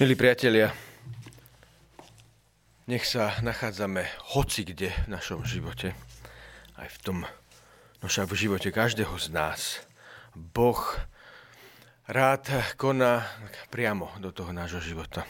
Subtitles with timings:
[0.00, 0.72] Milí priatelia,
[2.88, 5.92] nech sa nachádzame hoci kde v našom živote,
[6.80, 7.16] aj v tom,
[8.00, 9.84] no však v živote každého z nás.
[10.32, 10.80] Boh
[12.08, 12.48] rád
[12.80, 13.28] koná
[13.68, 15.28] priamo do toho nášho života.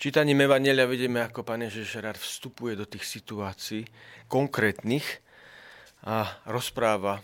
[0.00, 3.84] Čítaním Evangelia vidíme, ako Pán Ježiš rád vstupuje do tých situácií
[4.24, 5.04] konkrétnych
[6.08, 7.20] a rozpráva,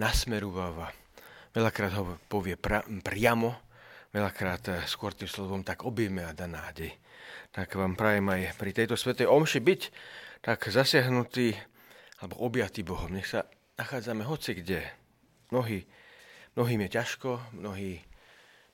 [0.00, 0.96] nasmerúváva.
[1.52, 3.65] Veľakrát ho povie pra, priamo,
[4.16, 6.96] veľakrát eh, skôr tým slovom tak objeme a dá nádej.
[7.52, 9.82] Tak vám prajem aj pri tejto svetej omši byť
[10.40, 11.52] tak zasiahnutý
[12.24, 13.12] alebo objatý Bohom.
[13.12, 13.44] Nech sa
[13.76, 14.80] nachádzame hoci kde.
[15.52, 15.84] Mnohí,
[16.56, 18.00] mnohým je ťažko, mnohí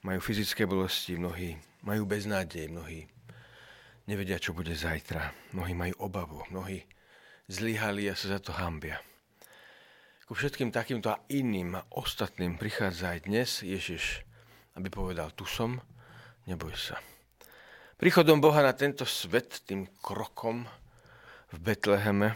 [0.07, 3.07] majú fyzické bolesti, mnohí majú beznádej, mnohí
[4.07, 5.35] nevedia, čo bude zajtra.
[5.55, 6.87] Mnohí majú obavu, mnohí
[7.51, 9.03] zlyhali a sa za to hambia.
[10.27, 14.25] Ku všetkým takýmto a iným a ostatným prichádza aj dnes Ježiš
[14.77, 15.77] aby povedal, tu som,
[16.49, 16.97] neboj sa.
[17.97, 20.67] Príchodom Boha na tento svet, tým krokom
[21.55, 22.35] v Betleheme,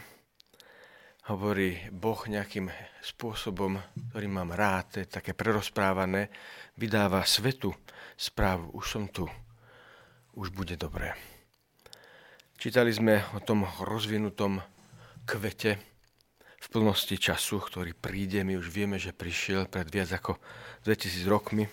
[1.27, 2.71] hovorí Boh nejakým
[3.03, 3.75] spôsobom,
[4.11, 6.31] ktorý mám rád, je také prerozprávané,
[6.79, 7.75] vydáva svetu
[8.15, 9.27] správu, už som tu,
[10.39, 11.11] už bude dobré.
[12.55, 14.63] Čítali sme o tom rozvinutom
[15.27, 15.77] kvete
[16.57, 18.41] v plnosti času, ktorý príde.
[18.41, 20.39] My už vieme, že prišiel pred viac ako
[20.87, 21.67] 2000 rokmi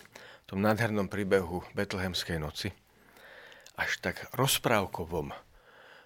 [0.45, 2.73] tom nádhernom príbehu Betlehemskej noci,
[3.75, 5.33] až tak rozprávkovom.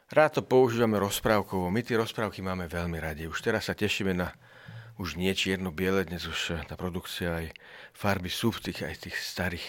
[0.08, 1.68] Rád to používame rozprávkovo.
[1.68, 3.28] My tie rozprávky máme veľmi radi.
[3.28, 4.32] Už teraz sa tešíme na
[4.98, 7.46] už nie čierno-biele, dnes už tá produkcia aj
[7.94, 9.66] farby sú v tých, aj tých starých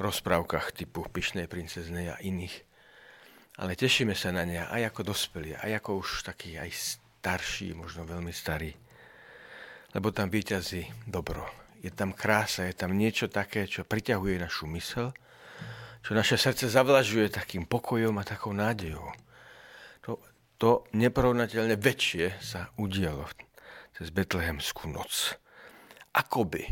[0.00, 2.64] rozprávkach typu Pyšnej princeznej a iných.
[3.60, 6.70] Ale tešíme sa na ne aj ako dospelí, aj ako už taký aj
[7.20, 8.72] starší, možno veľmi starý.
[9.94, 11.46] Lebo tam vyťazí dobro,
[11.84, 15.12] je tam krása, je tam niečo také, čo priťahuje našu mysel,
[16.00, 19.12] čo naše srdce zavlažuje takým pokojom a takou nádejou.
[20.08, 20.16] To,
[20.56, 23.28] to neporovnateľne väčšie sa udialo
[23.92, 25.36] cez Betlehemskú noc.
[26.16, 26.64] Akoby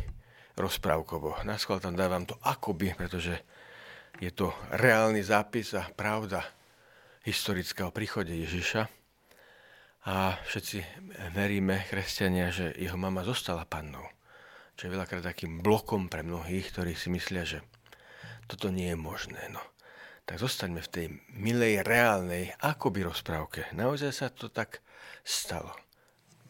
[0.56, 1.44] rozprávkovo.
[1.44, 3.36] Naskôr tam dávam to akoby, pretože
[4.16, 6.40] je to reálny zápis a pravda
[7.28, 8.88] historického príchode Ježiša.
[10.08, 10.82] A všetci
[11.36, 14.08] veríme, kresťania, že jeho mama zostala pannou
[14.82, 17.62] čo je veľakrát takým blokom pre mnohých, ktorí si myslia, že
[18.50, 19.38] toto nie je možné.
[19.54, 19.62] No.
[20.26, 21.06] Tak zostaňme v tej
[21.38, 23.70] milej, reálnej, akoby rozprávke.
[23.78, 24.82] Naozaj sa to tak
[25.22, 25.70] stalo.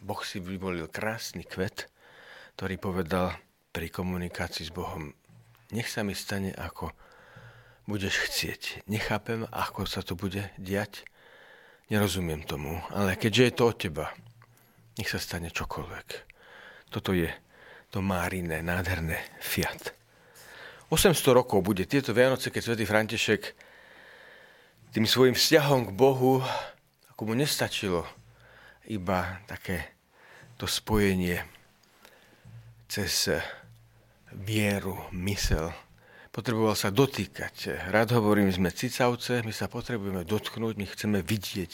[0.01, 1.93] Boh si vyvolil krásny kvet,
[2.57, 3.37] ktorý povedal
[3.69, 5.13] pri komunikácii s Bohom,
[5.69, 6.89] nech sa mi stane, ako
[7.85, 8.89] budeš chcieť.
[8.89, 11.05] Nechápem, ako sa to bude diať,
[11.93, 14.09] nerozumiem tomu, ale keďže je to od teba,
[14.97, 16.09] nech sa stane čokoľvek.
[16.89, 17.29] Toto je
[17.93, 19.93] to Márine, nádherné Fiat.
[20.89, 23.53] 800 rokov bude tieto Vianoce, keď svätý František
[24.97, 26.41] tým svojim vzťahom k Bohu,
[27.13, 28.09] ako mu nestačilo
[28.89, 29.93] iba také
[30.57, 31.45] to spojenie
[32.89, 33.29] cez
[34.33, 35.73] vieru, mysel.
[36.33, 37.89] Potreboval sa dotýkať.
[37.93, 41.73] Rád hovorím, sme cicavce, my sa potrebujeme dotknúť, my chceme vidieť,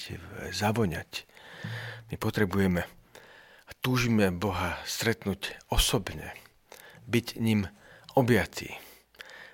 [0.50, 1.10] zavoňať.
[2.10, 2.97] My potrebujeme
[3.80, 6.34] túžime Boha stretnúť osobne,
[7.06, 7.70] byť ním
[8.18, 8.74] objatý.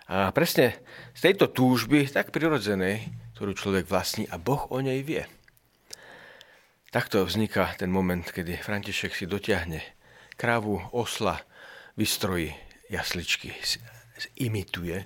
[0.05, 0.77] A presne
[1.17, 5.25] z tejto túžby, tak prirodzenej, ktorú človek vlastní a Boh o nej vie.
[6.93, 9.83] Takto vzniká ten moment, kedy František si dotiahne
[10.39, 11.43] krávu, osla,
[11.99, 12.55] vystrojí
[12.87, 13.51] jasličky,
[14.39, 15.03] imituje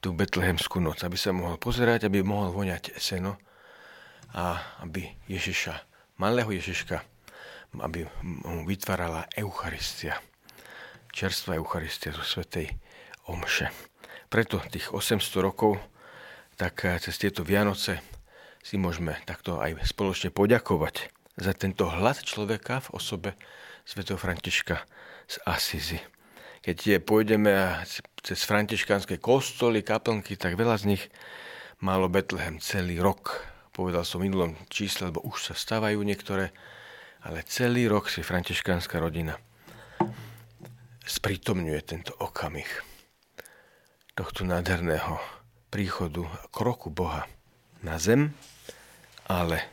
[0.00, 3.36] tú betlehemskú noc, aby sa mohol pozerať, aby mohol voňať seno
[4.32, 5.74] a aby Ježiša,
[6.20, 7.04] malého Ježiška,
[7.80, 10.20] aby mu vytvárala Eucharistia.
[11.14, 12.74] Čerstvá Eucharistia zo Svetej
[13.30, 13.70] Omše.
[14.28, 15.78] Preto tých 800 rokov,
[16.58, 18.02] tak eh, cez tieto Vianoce
[18.64, 23.30] si môžeme takto aj spoločne poďakovať za tento hlad človeka v osobe
[23.84, 24.82] svätého Františka
[25.28, 26.00] z Asizi.
[26.64, 27.52] Keď je, pôjdeme
[28.24, 31.02] cez františkánske kostoly, kaplnky, tak veľa z nich
[31.84, 33.44] malo Betlehem celý rok.
[33.76, 36.56] Povedal som v minulom čísle, lebo už sa stávajú niektoré
[37.24, 39.40] ale celý rok si františkánska rodina
[41.04, 42.68] sprítomňuje tento okamih
[44.12, 45.18] tohto nádherného
[45.72, 47.26] príchodu kroku Boha
[47.82, 48.32] na zem,
[49.26, 49.64] ale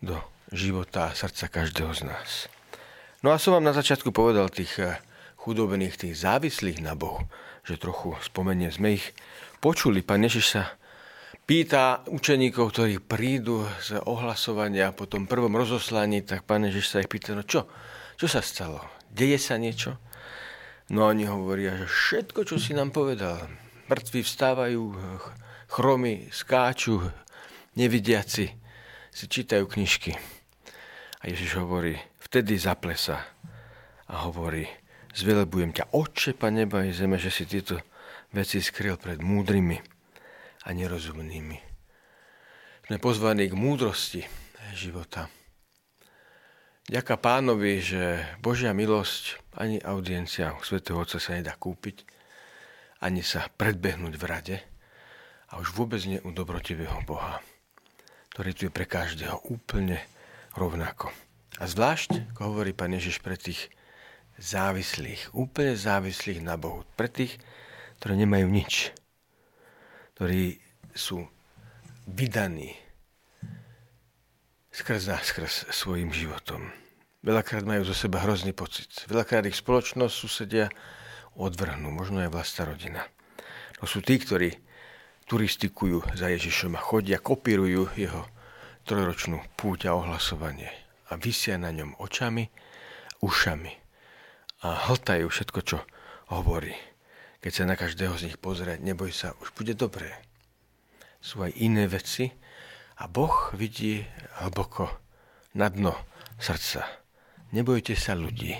[0.00, 0.16] do
[0.54, 2.48] života a srdca každého z nás.
[3.20, 4.96] No a som vám na začiatku povedal tých eh,
[5.42, 7.26] chudobných, tých závislých na Bohu,
[7.66, 9.10] že trochu spomeniem, sme ich
[9.58, 10.02] počuli.
[10.02, 10.62] Pán Ježiš sa
[11.46, 17.08] pýta učeníkov, ktorí prídu z ohlasovania po tom prvom rozoslaní, tak pán Ježiš sa ich
[17.08, 17.70] pýta, no čo,
[18.18, 18.82] čo sa stalo?
[19.06, 19.94] Deje sa niečo?
[20.90, 23.46] No oni hovoria, že všetko, čo si nám povedal,
[23.86, 24.82] mŕtvi vstávajú,
[25.70, 26.98] chromy skáču,
[27.78, 28.50] nevidiaci
[29.14, 30.18] si čítajú knižky.
[31.22, 31.94] A Ježiš hovorí,
[32.26, 33.22] vtedy zaplesa
[34.10, 34.66] a hovorí,
[35.14, 37.78] zvelebujem ťa, Otče, neba i zeme, že si tieto
[38.34, 39.95] veci skryl pred múdrymi
[40.66, 41.58] a nerozumnými.
[42.90, 44.22] Sme pozvaní k múdrosti
[44.74, 45.30] života.
[46.86, 52.06] Ďaká pánovi, že Božia milosť ani audiencia svätého Otca sa nedá kúpiť,
[53.02, 54.56] ani sa predbehnúť v rade
[55.50, 57.42] a už vôbec nie u dobrotivého Boha,
[58.34, 59.98] ktorý tu je pre každého úplne
[60.54, 61.10] rovnako.
[61.58, 63.66] A zvlášť, ako hovorí pán Ježiš, pre tých
[64.38, 67.40] závislých, úplne závislých na Bohu, pre tých,
[67.98, 68.94] ktorí nemajú nič,
[70.16, 70.56] ktorí
[70.96, 71.28] sú
[72.08, 72.72] vydaní
[74.72, 76.72] skrz nás, skrz svojim životom.
[77.20, 78.88] Veľakrát majú zo seba hrozný pocit.
[79.12, 80.72] Veľakrát ich spoločnosť, susedia
[81.36, 83.04] odvrhnú, možno aj vlastná rodina.
[83.80, 84.56] To sú tí, ktorí
[85.28, 88.24] turistikujú za Ježišom a chodia, kopírujú jeho
[88.88, 90.70] trojročnú púť a ohlasovanie
[91.12, 92.48] a vysia na ňom očami,
[93.20, 93.72] ušami
[94.64, 95.78] a hltajú všetko, čo
[96.30, 96.95] hovorí.
[97.40, 100.12] Keď sa na každého z nich pozrie, neboj sa, už bude dobré.
[101.20, 102.32] Sú aj iné veci,
[102.96, 104.00] a Boh vidí
[104.40, 104.88] hlboko
[105.52, 105.92] na dno
[106.40, 106.88] srdca.
[107.52, 108.56] Nebojte sa ľudí.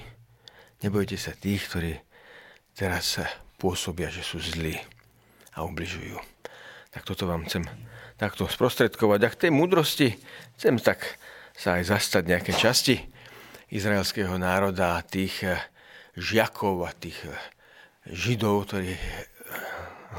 [0.85, 1.93] Nebojte sa tých, ktorí
[2.77, 3.25] teraz sa
[3.57, 4.77] pôsobia, že sú zlí
[5.57, 6.21] a ubližujú.
[6.93, 7.65] Tak toto vám chcem
[8.21, 9.21] takto sprostredkovať.
[9.25, 10.09] A k tej múdrosti
[10.61, 11.17] chcem tak
[11.57, 13.01] sa aj zastať nejaké časti
[13.73, 15.49] izraelského národa a tých
[16.13, 17.25] žiakov a tých
[18.11, 18.95] židov, ktorí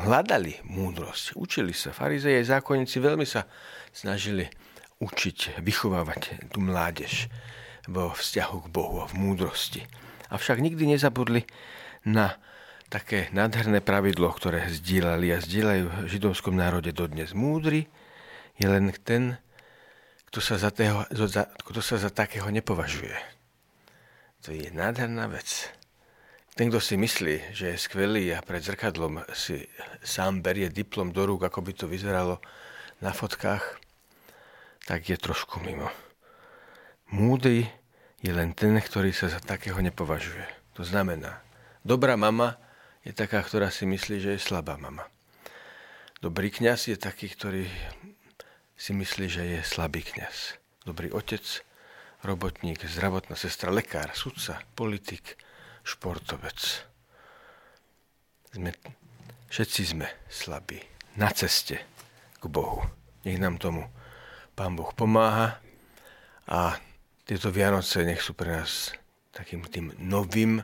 [0.06, 1.34] hľadali múdrosť.
[1.40, 1.96] Učili sa.
[1.96, 3.48] Farizeji aj zákonníci veľmi sa
[3.96, 4.46] snažili
[5.02, 7.30] učiť, vychovávať tú mládež
[7.88, 9.86] vo vzťahu k Bohu a v múdrosti.
[10.28, 11.48] Avšak nikdy nezabudli
[12.04, 12.36] na
[12.88, 17.32] také nádherné pravidlo, ktoré zdieľali a zdieľajú v židovskom národe dodnes.
[17.32, 17.88] Múdry
[18.60, 19.40] je len ten,
[20.28, 21.08] kto sa za, tého,
[21.64, 23.16] kto sa za takého nepovažuje.
[24.44, 25.72] To je nádherná vec.
[26.58, 29.62] Ten, kto si myslí, že je skvelý a pred zrkadlom si
[30.02, 32.42] sám berie diplom do rúk, ako by to vyzeralo
[32.98, 33.78] na fotkách,
[34.90, 35.86] tak je trošku mimo.
[37.14, 37.70] Múdry
[38.26, 40.50] je len ten, ktorý sa za takého nepovažuje.
[40.74, 41.46] To znamená,
[41.86, 42.58] dobrá mama
[43.06, 45.06] je taká, ktorá si myslí, že je slabá mama.
[46.26, 47.70] Dobrý kňaz je taký, ktorý
[48.74, 50.58] si myslí, že je slabý kňaz.
[50.90, 51.46] Dobrý otec,
[52.26, 55.38] robotník, zdravotná sestra, lekár, sudca, politik,
[55.88, 56.84] športovec.
[58.52, 58.76] Sme,
[59.48, 60.84] všetci sme slabí
[61.16, 61.80] na ceste
[62.36, 62.84] k Bohu.
[63.24, 63.88] Nech nám tomu
[64.52, 65.64] Pán Boh pomáha
[66.50, 66.76] a
[67.24, 68.92] tieto Vianoce nech sú pre nás
[69.32, 70.60] takým tým novým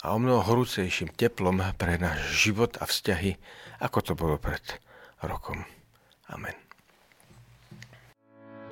[0.00, 3.36] a o mnoho horúcejším teplom pre náš život a vzťahy,
[3.84, 4.62] ako to bolo pred
[5.20, 5.66] rokom.
[6.30, 6.69] Amen.